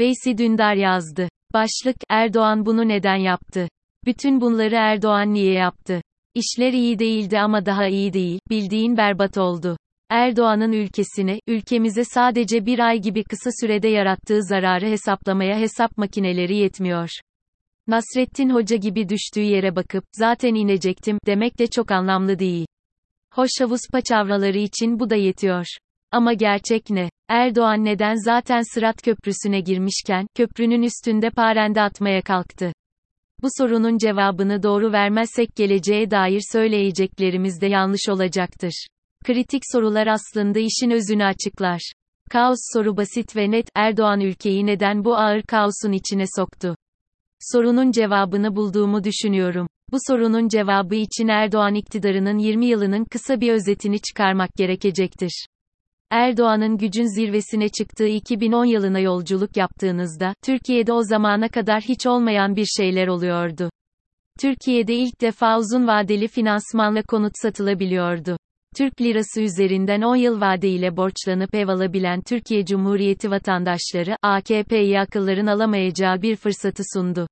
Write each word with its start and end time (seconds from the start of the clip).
Veysi 0.00 0.38
Dündar 0.38 0.74
yazdı. 0.74 1.28
Başlık, 1.52 1.96
Erdoğan 2.08 2.66
bunu 2.66 2.88
neden 2.88 3.16
yaptı? 3.16 3.68
Bütün 4.04 4.40
bunları 4.40 4.74
Erdoğan 4.74 5.34
niye 5.34 5.52
yaptı? 5.52 6.02
İşler 6.34 6.72
iyi 6.72 6.98
değildi 6.98 7.40
ama 7.40 7.66
daha 7.66 7.86
iyi 7.86 8.12
değil, 8.12 8.40
bildiğin 8.50 8.96
berbat 8.96 9.38
oldu. 9.38 9.76
Erdoğan'ın 10.08 10.72
ülkesine, 10.72 11.40
ülkemize 11.46 12.04
sadece 12.04 12.66
bir 12.66 12.78
ay 12.78 13.00
gibi 13.00 13.24
kısa 13.24 13.50
sürede 13.60 13.88
yarattığı 13.88 14.42
zararı 14.42 14.86
hesaplamaya 14.86 15.58
hesap 15.58 15.98
makineleri 15.98 16.56
yetmiyor. 16.56 17.10
Nasrettin 17.86 18.50
Hoca 18.50 18.76
gibi 18.76 19.08
düştüğü 19.08 19.40
yere 19.40 19.76
bakıp, 19.76 20.04
zaten 20.12 20.54
inecektim, 20.54 21.18
demek 21.26 21.58
de 21.58 21.66
çok 21.66 21.90
anlamlı 21.90 22.38
değil. 22.38 22.66
Hoş 23.34 23.50
havuz 23.60 23.80
paçavraları 23.92 24.58
için 24.58 25.00
bu 25.00 25.10
da 25.10 25.16
yetiyor. 25.16 25.66
Ama 26.12 26.32
gerçek 26.32 26.90
ne? 26.90 27.09
Erdoğan 27.30 27.84
neden 27.84 28.14
zaten 28.14 28.74
Sırat 28.74 29.02
Köprüsü'ne 29.02 29.60
girmişken, 29.60 30.26
köprünün 30.34 30.82
üstünde 30.82 31.30
parende 31.30 31.80
atmaya 31.82 32.22
kalktı? 32.22 32.72
Bu 33.42 33.48
sorunun 33.58 33.98
cevabını 33.98 34.62
doğru 34.62 34.92
vermezsek 34.92 35.56
geleceğe 35.56 36.10
dair 36.10 36.40
söyleyeceklerimiz 36.52 37.60
de 37.60 37.66
yanlış 37.66 38.08
olacaktır. 38.08 38.86
Kritik 39.24 39.62
sorular 39.72 40.06
aslında 40.06 40.58
işin 40.58 40.90
özünü 40.90 41.24
açıklar. 41.24 41.92
Kaos 42.30 42.58
soru 42.72 42.96
basit 42.96 43.36
ve 43.36 43.50
net, 43.50 43.68
Erdoğan 43.74 44.20
ülkeyi 44.20 44.66
neden 44.66 45.04
bu 45.04 45.16
ağır 45.16 45.42
kaosun 45.42 45.92
içine 45.92 46.24
soktu? 46.36 46.76
Sorunun 47.40 47.90
cevabını 47.90 48.56
bulduğumu 48.56 49.04
düşünüyorum. 49.04 49.66
Bu 49.92 49.96
sorunun 50.06 50.48
cevabı 50.48 50.94
için 50.94 51.28
Erdoğan 51.28 51.74
iktidarının 51.74 52.38
20 52.38 52.66
yılının 52.66 53.04
kısa 53.04 53.40
bir 53.40 53.52
özetini 53.52 54.00
çıkarmak 54.00 54.50
gerekecektir. 54.56 55.46
Erdoğan'ın 56.10 56.78
gücün 56.78 57.16
zirvesine 57.16 57.68
çıktığı 57.68 58.06
2010 58.06 58.64
yılına 58.64 58.98
yolculuk 58.98 59.56
yaptığınızda, 59.56 60.34
Türkiye'de 60.44 60.92
o 60.92 61.02
zamana 61.02 61.48
kadar 61.48 61.80
hiç 61.80 62.06
olmayan 62.06 62.56
bir 62.56 62.64
şeyler 62.64 63.08
oluyordu. 63.08 63.70
Türkiye'de 64.40 64.94
ilk 64.94 65.20
defa 65.20 65.58
uzun 65.58 65.86
vadeli 65.86 66.28
finansmanla 66.28 67.02
konut 67.02 67.32
satılabiliyordu. 67.34 68.36
Türk 68.76 69.00
lirası 69.00 69.42
üzerinden 69.42 70.02
10 70.02 70.16
yıl 70.16 70.40
vadeyle 70.40 70.96
borçlanıp 70.96 71.54
ev 71.54 71.68
alabilen 71.68 72.20
Türkiye 72.20 72.64
Cumhuriyeti 72.64 73.30
vatandaşları, 73.30 74.16
AKP'yi 74.22 75.00
akılların 75.00 75.46
alamayacağı 75.46 76.22
bir 76.22 76.36
fırsatı 76.36 76.82
sundu. 76.94 77.26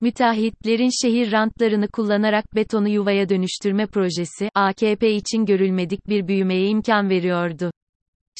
Müteahhitlerin 0.00 0.90
şehir 1.02 1.32
rantlarını 1.32 1.88
kullanarak 1.88 2.54
betonu 2.54 2.88
yuvaya 2.88 3.28
dönüştürme 3.28 3.86
projesi, 3.86 4.48
AKP 4.54 5.10
için 5.10 5.44
görülmedik 5.46 6.08
bir 6.08 6.28
büyümeye 6.28 6.66
imkan 6.66 7.10
veriyordu. 7.10 7.70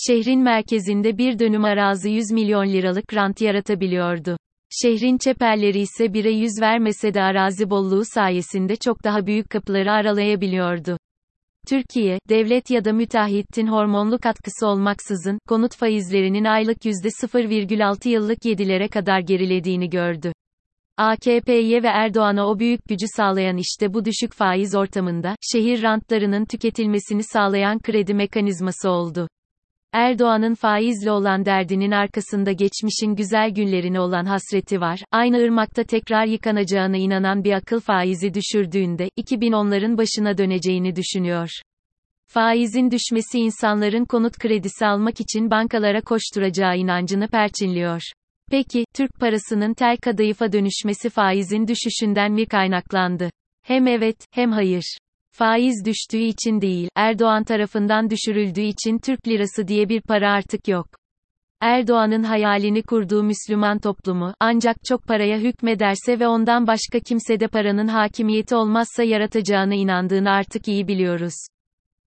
Şehrin 0.06 0.40
merkezinde 0.40 1.18
bir 1.18 1.38
dönüm 1.38 1.64
arazi 1.64 2.10
100 2.10 2.30
milyon 2.32 2.66
liralık 2.66 3.14
rant 3.14 3.40
yaratabiliyordu. 3.40 4.36
Şehrin 4.82 5.18
çeperleri 5.18 5.78
ise 5.80 6.14
bire 6.14 6.30
yüz 6.30 6.60
vermese 6.60 7.14
de 7.14 7.22
arazi 7.22 7.70
bolluğu 7.70 8.02
sayesinde 8.04 8.76
çok 8.76 9.04
daha 9.04 9.26
büyük 9.26 9.50
kapıları 9.50 9.92
aralayabiliyordu. 9.92 10.98
Türkiye, 11.68 12.18
devlet 12.28 12.70
ya 12.70 12.84
da 12.84 12.92
müteahhitin 12.92 13.66
hormonlu 13.66 14.18
katkısı 14.18 14.66
olmaksızın, 14.66 15.38
konut 15.48 15.76
faizlerinin 15.76 16.44
aylık 16.44 16.84
%0,6 16.84 18.08
yıllık 18.08 18.38
7'lere 18.38 18.88
kadar 18.88 19.20
gerilediğini 19.20 19.90
gördü. 19.90 20.32
AKP'ye 20.96 21.82
ve 21.82 21.88
Erdoğan'a 21.88 22.48
o 22.48 22.58
büyük 22.58 22.80
gücü 22.88 23.06
sağlayan 23.16 23.56
işte 23.56 23.94
bu 23.94 24.04
düşük 24.04 24.34
faiz 24.34 24.74
ortamında, 24.74 25.36
şehir 25.52 25.82
rantlarının 25.82 26.44
tüketilmesini 26.44 27.22
sağlayan 27.22 27.78
kredi 27.78 28.14
mekanizması 28.14 28.90
oldu. 28.90 29.28
Erdoğan'ın 29.92 30.54
faizle 30.54 31.10
olan 31.10 31.44
derdinin 31.44 31.90
arkasında 31.90 32.52
geçmişin 32.52 33.14
güzel 33.14 33.50
günlerine 33.50 34.00
olan 34.00 34.24
hasreti 34.24 34.80
var. 34.80 35.00
Aynı 35.12 35.36
ırmakta 35.36 35.84
tekrar 35.84 36.26
yıkanacağına 36.26 36.96
inanan 36.96 37.44
bir 37.44 37.52
akıl 37.52 37.80
faizi 37.80 38.34
düşürdüğünde 38.34 39.08
2010'ların 39.18 39.98
başına 39.98 40.38
döneceğini 40.38 40.96
düşünüyor. 40.96 41.48
Faizin 42.26 42.90
düşmesi 42.90 43.38
insanların 43.38 44.04
konut 44.04 44.38
kredisi 44.38 44.86
almak 44.86 45.20
için 45.20 45.50
bankalara 45.50 46.00
koşturacağı 46.00 46.76
inancını 46.76 47.28
perçinliyor. 47.28 48.02
Peki, 48.50 48.84
Türk 48.94 49.20
parasının 49.20 49.74
tel 49.74 49.96
kadayıfa 49.96 50.52
dönüşmesi 50.52 51.10
faizin 51.10 51.68
düşüşünden 51.68 52.32
mi 52.32 52.46
kaynaklandı? 52.46 53.30
Hem 53.62 53.86
evet, 53.86 54.16
hem 54.32 54.52
hayır. 54.52 54.97
Faiz 55.38 55.84
düştüğü 55.84 56.18
için 56.18 56.60
değil, 56.60 56.88
Erdoğan 56.96 57.44
tarafından 57.44 58.10
düşürüldüğü 58.10 58.60
için 58.60 58.98
Türk 58.98 59.28
lirası 59.28 59.68
diye 59.68 59.88
bir 59.88 60.00
para 60.00 60.32
artık 60.32 60.68
yok. 60.68 60.86
Erdoğan'ın 61.60 62.22
hayalini 62.22 62.82
kurduğu 62.82 63.22
Müslüman 63.22 63.78
toplumu, 63.78 64.34
ancak 64.40 64.76
çok 64.84 65.04
paraya 65.04 65.38
hükmederse 65.38 66.20
ve 66.20 66.28
ondan 66.28 66.66
başka 66.66 67.00
kimsede 67.00 67.48
paranın 67.48 67.88
hakimiyeti 67.88 68.54
olmazsa 68.54 69.02
yaratacağına 69.02 69.74
inandığını 69.74 70.30
artık 70.30 70.68
iyi 70.68 70.88
biliyoruz. 70.88 71.34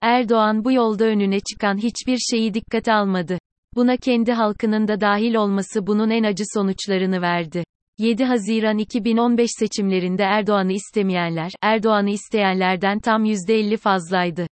Erdoğan 0.03 0.65
bu 0.65 0.73
yolda 0.73 1.05
önüne 1.05 1.41
çıkan 1.41 1.77
hiçbir 1.77 2.19
şeyi 2.19 2.55
dikkate 2.55 2.93
almadı. 2.93 3.39
Buna 3.75 3.97
kendi 3.97 4.33
halkının 4.33 4.89
da 4.89 5.01
dahil 5.01 5.35
olması 5.35 5.87
bunun 5.87 6.11
en 6.11 6.23
acı 6.23 6.45
sonuçlarını 6.55 7.23
verdi. 7.23 7.65
7 7.99 8.25
Haziran 8.25 8.79
2015 8.79 9.51
seçimlerinde 9.59 10.23
Erdoğan'ı 10.23 10.73
istemeyenler, 10.73 11.53
Erdoğan'ı 11.63 12.11
isteyenlerden 12.11 12.99
tam 12.99 13.25
%50 13.25 13.77
fazlaydı. 13.77 14.47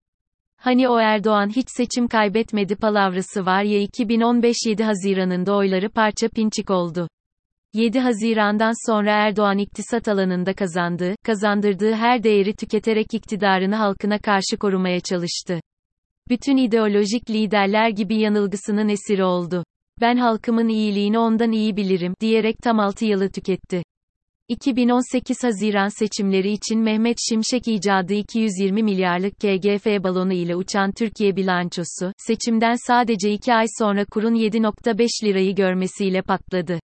Hani 0.56 0.88
o 0.88 0.98
Erdoğan 0.98 1.48
hiç 1.56 1.66
seçim 1.76 2.08
kaybetmedi 2.08 2.76
palavrası 2.76 3.46
var 3.46 3.62
ya 3.62 3.80
2015 3.80 4.56
7 4.66 4.84
Haziran'ında 4.84 5.54
oyları 5.54 5.90
parça 5.90 6.28
pinçik 6.28 6.70
oldu. 6.70 7.08
7 7.74 8.00
Haziran'dan 8.00 8.90
sonra 8.90 9.10
Erdoğan 9.10 9.58
iktisat 9.58 10.08
alanında 10.08 10.54
kazandığı, 10.54 11.14
kazandırdığı 11.24 11.92
her 11.92 12.22
değeri 12.22 12.56
tüketerek 12.56 13.14
iktidarını 13.14 13.76
halkına 13.76 14.18
karşı 14.18 14.56
korumaya 14.60 15.00
çalıştı. 15.00 15.60
Bütün 16.28 16.56
ideolojik 16.56 17.30
liderler 17.30 17.88
gibi 17.88 18.20
yanılgısının 18.20 18.88
esiri 18.88 19.24
oldu. 19.24 19.64
Ben 20.00 20.16
halkımın 20.16 20.68
iyiliğini 20.68 21.18
ondan 21.18 21.52
iyi 21.52 21.76
bilirim, 21.76 22.14
diyerek 22.20 22.58
tam 22.62 22.80
6 22.80 23.04
yılı 23.04 23.30
tüketti. 23.30 23.82
2018 24.48 25.44
Haziran 25.44 25.88
seçimleri 25.98 26.52
için 26.52 26.80
Mehmet 26.80 27.16
Şimşek 27.28 27.68
icadı 27.68 28.14
220 28.14 28.82
milyarlık 28.82 29.36
KGF 29.36 29.86
balonu 29.86 30.32
ile 30.32 30.56
uçan 30.56 30.92
Türkiye 30.92 31.36
bilançosu, 31.36 32.12
seçimden 32.16 32.74
sadece 32.86 33.32
2 33.32 33.54
ay 33.54 33.66
sonra 33.78 34.04
kurun 34.04 34.34
7.5 34.34 35.24
lirayı 35.24 35.54
görmesiyle 35.54 36.22
patladı. 36.22 36.78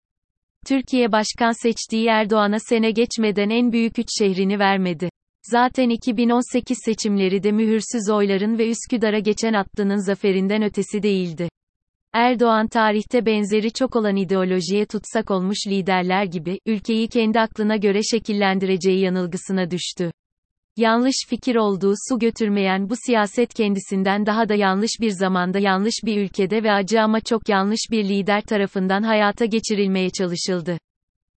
Türkiye 0.66 1.12
başkan 1.12 1.62
seçtiği 1.62 2.06
Erdoğan'a 2.06 2.59
sene 2.59 2.91
geçmeden 2.91 3.50
en 3.50 3.72
büyük 3.72 3.98
3 3.98 4.06
şehrini 4.19 4.59
vermedi. 4.59 5.10
Zaten 5.42 5.88
2018 5.88 6.78
seçimleri 6.84 7.42
de 7.42 7.53
mühürsüz 7.53 8.10
oyların 8.12 8.59
ve 8.59 8.71
Üsküdar'a 8.71 9.19
geçen 9.19 9.53
atlının 9.53 10.06
zaferinden 10.06 10.62
ötesi 10.62 11.03
değildi. 11.03 11.48
Erdoğan 12.12 12.66
tarihte 12.69 13.26
benzeri 13.26 13.72
çok 13.72 13.97
olan 13.97 14.16
ideolojiye 14.16 14.87
tutsak 14.87 15.31
olmuş 15.31 15.59
liderler 15.66 16.25
gibi, 16.25 16.60
ülkeyi 16.66 17.09
kendi 17.09 17.41
aklına 17.41 17.76
göre 17.76 18.03
şekillendireceği 18.03 19.00
yanılgısına 19.00 19.71
düştü. 19.71 20.12
Yanlış 20.76 21.15
fikir 21.28 21.56
olduğu 21.56 21.94
su 22.09 22.19
götürmeyen 22.19 22.91
bu 22.91 22.94
siyaset 23.06 23.54
kendisinden 23.54 24.26
daha 24.26 24.48
da 24.48 24.54
yanlış 24.54 24.91
bir 25.00 25.10
zamanda 25.10 25.59
yanlış 25.59 25.94
bir 26.04 26.22
ülkede 26.22 26.62
ve 26.62 26.72
acı 26.72 27.03
ama 27.03 27.21
çok 27.21 27.48
yanlış 27.48 27.81
bir 27.91 28.04
lider 28.04 28.42
tarafından 28.42 29.03
hayata 29.03 29.44
geçirilmeye 29.44 30.10
çalışıldı. 30.10 30.78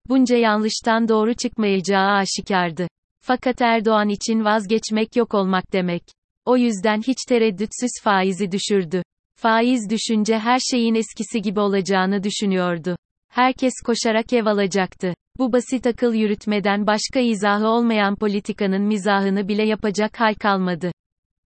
Bunca 0.10 0.36
yanlıştan 0.36 1.08
doğru 1.08 1.34
çıkmayacağı 1.34 2.12
aşikardı. 2.12 2.88
Fakat 3.22 3.62
Erdoğan 3.62 4.10
için 4.10 4.46
vazgeçmek 4.46 5.16
yok 5.16 5.34
olmak 5.34 5.74
demek. 5.74 6.04
O 6.46 6.58
yüzden 6.58 7.02
hiç 7.08 7.18
tereddütsüz 7.28 7.92
faizi 8.04 8.52
düşürdü. 8.52 9.04
Faiz 9.42 9.90
düşünce 9.90 10.40
her 10.40 10.60
şeyin 10.60 10.96
eskisi 10.96 11.42
gibi 11.42 11.60
olacağını 11.60 12.24
düşünüyordu. 12.24 12.96
Herkes 13.30 13.74
koşarak 13.86 14.34
ev 14.34 14.46
alacaktı. 14.46 15.14
Bu 15.38 15.54
basit 15.54 15.88
akıl 15.88 16.14
yürütmeden 16.14 16.88
başka 16.88 17.20
izahı 17.20 17.68
olmayan 17.68 18.16
politikanın 18.16 18.82
mizahını 18.82 19.48
bile 19.48 19.64
yapacak 19.64 20.20
hal 20.20 20.34
kalmadı. 20.34 20.92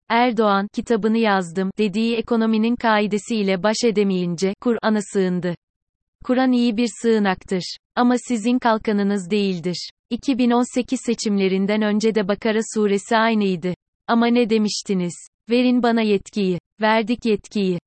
Erdoğan, 0.10 0.68
kitabını 0.74 1.18
yazdım, 1.18 1.72
dediği 1.78 2.16
ekonominin 2.16 2.75
kaidesiyle 2.75 3.63
baş 3.63 3.78
edemeyince, 3.86 4.54
Kur'an'a 4.62 5.01
sığındı. 5.13 5.56
Kur'an 6.24 6.51
iyi 6.51 6.78
bir 6.78 6.89
sığınaktır. 7.01 7.78
Ama 7.96 8.16
sizin 8.28 8.60
kalkanınız 8.60 9.31
değildir. 9.31 9.89
2018 10.10 11.00
seçimlerinden 11.06 11.81
önce 11.81 12.16
de 12.16 12.28
Bakara 12.28 12.60
suresi 12.74 13.18
aynıydı. 13.18 13.74
Ama 14.07 14.28
ne 14.28 14.50
demiştiniz? 14.50 15.28
Verin 15.50 15.84
bana 15.84 16.01
yetkiyi. 16.01 16.62
Verdik 16.84 17.26
yetkiyi. 17.26 17.80